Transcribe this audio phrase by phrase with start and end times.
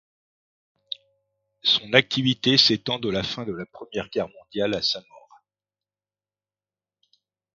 [1.61, 5.43] Son activité s’étend de la fin de la Première Guerre mondiale à sa mort.